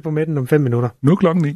[0.00, 0.88] på midten om 5 minutter.
[1.02, 1.48] Nu er klokken 9.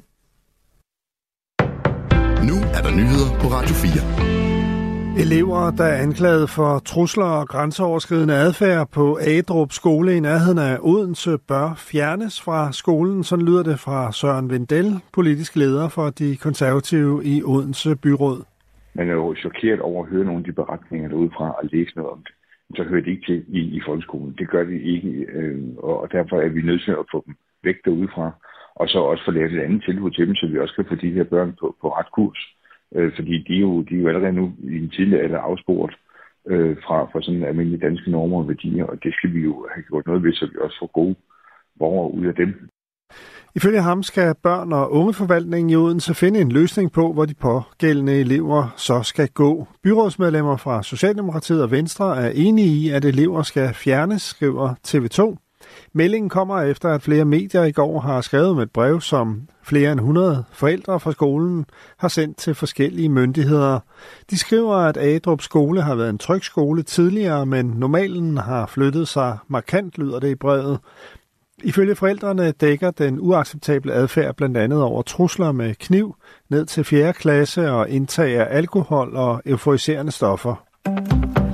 [2.50, 5.22] Nu er der nyheder på Radio 4.
[5.22, 10.78] Elever, der er anklaget for trusler og grænseoverskridende adfærd på Adrup skole i nærheden af
[10.80, 13.24] Odense, bør fjernes fra skolen.
[13.24, 18.44] Sådan lyder det fra Søren Vindel, politisk leder for de konservative i Odense byråd.
[18.94, 22.10] Man er jo chokeret over at høre nogle af de beretninger derudefra og læse noget
[22.10, 22.34] om det.
[22.76, 24.34] Så hører det ikke til i, i folkeskolen.
[24.38, 27.34] Det gør det ikke, øh, og derfor er vi nødt til at få dem
[27.68, 28.26] væk derudefra,
[28.80, 30.94] og så også få lavet et andet tilbud til dem, så vi også kan få
[30.94, 32.40] de her børn på, på ret kurs.
[32.94, 35.94] Øh, fordi de er, jo, de er jo allerede nu i en tidlig alder afsporet
[36.50, 39.82] øh, fra, fra sådan almindelige danske normer og værdier, og det skal vi jo have
[39.82, 41.14] gjort noget ved, så vi også får gode
[41.78, 42.68] borgere ud af dem.
[43.54, 48.20] Ifølge ham skal børn- og ungeforvaltningen i Odense finde en løsning på, hvor de pågældende
[48.20, 49.66] elever så skal gå.
[49.82, 55.45] Byrådsmedlemmer fra Socialdemokratiet og Venstre er enige i, at elever skal fjernes, skriver TV2.
[55.92, 59.92] Meldingen kommer efter, at flere medier i går har skrevet med et brev, som flere
[59.92, 61.66] end 100 forældre fra skolen
[61.96, 63.80] har sendt til forskellige myndigheder.
[64.30, 69.08] De skriver, at Adrup skole har været en tryg skole tidligere, men normalen har flyttet
[69.08, 70.78] sig markant, lyder det i brevet.
[71.64, 76.16] Ifølge forældrene dækker den uacceptable adfærd blandt andet over trusler med kniv
[76.50, 77.12] ned til 4.
[77.12, 81.45] klasse og indtag af alkohol og euforiserende stoffer.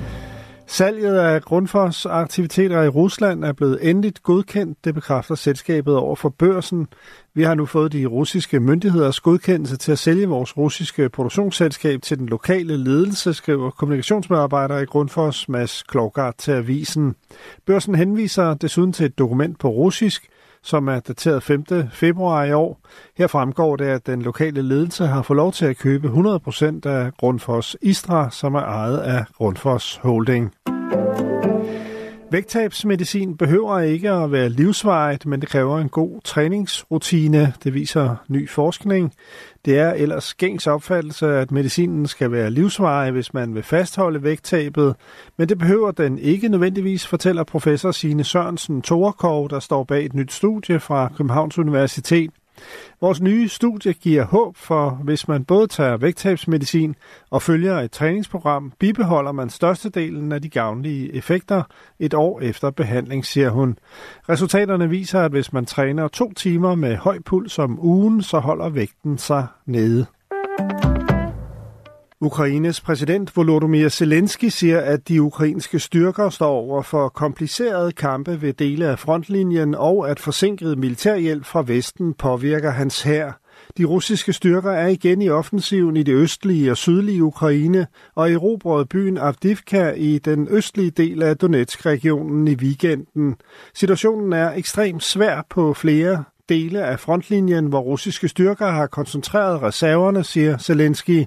[0.66, 6.28] Salget af Grundfos aktiviteter i Rusland er blevet endeligt godkendt, det bekræfter selskabet over for
[6.28, 6.86] børsen.
[7.34, 12.18] Vi har nu fået de russiske myndigheders godkendelse til at sælge vores russiske produktionsselskab til
[12.18, 17.14] den lokale ledelse, skriver kommunikationsmedarbejder i Grundfos Mads Klogart til avisen.
[17.66, 20.28] Børsen henviser desuden til et dokument på russisk,
[20.62, 21.64] som er dateret 5.
[21.92, 22.80] februar i år.
[23.16, 27.12] Her fremgår det, at den lokale ledelse har fået lov til at købe 100% af
[27.18, 30.54] Grundfos Istra, som er ejet af Grundfos Holding.
[32.32, 38.48] Vægttabsmedicin behøver ikke at være livsvarigt, men det kræver en god træningsrutine, det viser ny
[38.48, 39.14] forskning.
[39.64, 44.96] Det er ellers gængs opfattelse, at medicinen skal være livsvarig, hvis man vil fastholde vægttabet,
[45.36, 50.14] men det behøver den ikke nødvendigvis, fortæller professor Sine Sørensen Torekov, der står bag et
[50.14, 52.30] nyt studie fra Københavns Universitet.
[53.00, 56.94] Vores nye studie giver håb for, hvis man både tager vægttabsmedicin
[57.30, 61.62] og følger et træningsprogram, bibeholder man størstedelen af de gavnlige effekter
[61.98, 63.78] et år efter behandling, siger hun.
[64.28, 68.68] Resultaterne viser, at hvis man træner to timer med høj puls om ugen, så holder
[68.68, 70.06] vægten sig nede.
[72.24, 78.52] Ukraines præsident Volodymyr Zelensky siger, at de ukrainske styrker står over for komplicerede kampe ved
[78.52, 83.38] dele af frontlinjen, og at forsinket militærhjælp fra Vesten påvirker hans hær.
[83.78, 88.86] De russiske styrker er igen i offensiven i det østlige og sydlige Ukraine og erobrede
[88.86, 93.36] byen Avdivka i den østlige del af Donetsk-regionen i weekenden.
[93.74, 100.24] Situationen er ekstremt svær på flere dele af frontlinjen, hvor russiske styrker har koncentreret reserverne,
[100.24, 101.26] siger Zelensky.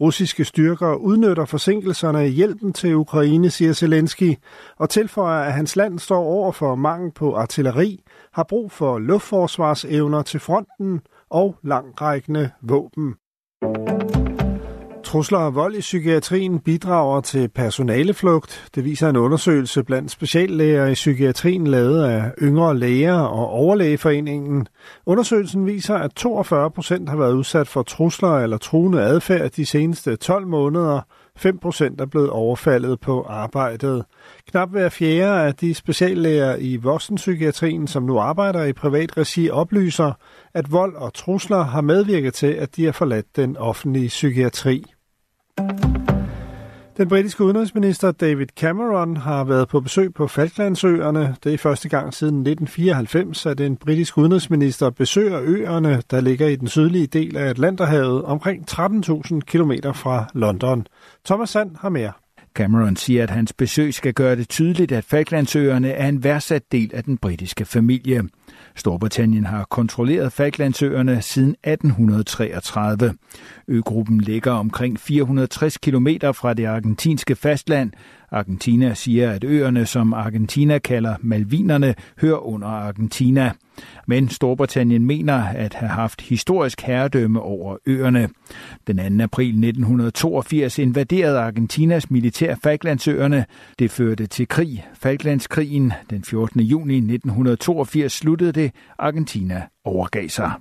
[0.00, 4.34] Russiske styrker udnytter forsinkelserne i hjælpen til Ukraine, siger Zelensky,
[4.78, 8.02] og tilføjer, at hans land står over for mangel på artilleri,
[8.32, 13.14] har brug for luftforsvarsevner til fronten og langrækkende våben.
[15.12, 18.70] Trusler og vold i psykiatrien bidrager til personaleflugt.
[18.74, 24.66] Det viser en undersøgelse blandt speciallæger i psykiatrien lavet af yngre læger og overlægeforeningen.
[25.06, 30.16] Undersøgelsen viser, at 42 procent har været udsat for trusler eller truende adfærd de seneste
[30.16, 31.00] 12 måneder.
[31.36, 34.04] 5 procent er blevet overfaldet på arbejdet.
[34.50, 40.12] Knap hver fjerde af de speciallæger i voksenpsykiatrien, som nu arbejder i privat regi, oplyser,
[40.54, 44.84] at vold og trusler har medvirket til, at de har forladt den offentlige psykiatri.
[46.96, 51.36] Den britiske udenrigsminister David Cameron har været på besøg på Falklandsøerne.
[51.44, 56.56] Det er første gang siden 1994, at en britisk udenrigsminister besøger øerne, der ligger i
[56.56, 60.86] den sydlige del af Atlanterhavet, omkring 13.000 km fra London.
[61.24, 62.12] Thomas Sand har mere.
[62.54, 66.90] Cameron siger, at hans besøg skal gøre det tydeligt, at Falklandsøerne er en værdsat del
[66.94, 68.22] af den britiske familie.
[68.76, 73.14] Storbritannien har kontrolleret Falklandsøerne siden 1833.
[73.68, 77.92] Øgruppen ligger omkring 460 km fra det argentinske fastland.
[78.32, 83.52] Argentina siger, at øerne, som Argentina kalder Malvinerne, hører under Argentina.
[84.06, 88.28] Men Storbritannien mener at have haft historisk herredømme over øerne.
[88.86, 89.24] Den 2.
[89.24, 93.44] april 1982 invaderede Argentinas militær Falklandsøerne.
[93.78, 95.92] Det førte til krig, Falklandskrigen.
[96.10, 96.60] Den 14.
[96.60, 98.72] juni 1982 sluttede det.
[98.98, 100.52] Argentina overgav sig.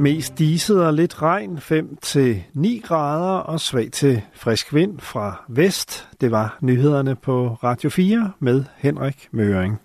[0.00, 6.08] Mest diset og lidt regn, 5-9 grader og svag til frisk vind fra vest.
[6.20, 9.80] Det var nyhederne på Radio 4 med Henrik Møring.